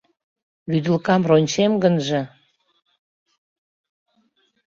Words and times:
Вÿдылкам 0.71 1.21
рончем 1.29 1.71
гынже 1.83 2.21